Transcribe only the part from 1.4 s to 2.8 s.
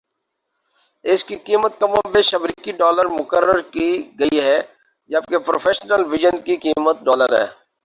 قیمت کم و بیش امریکی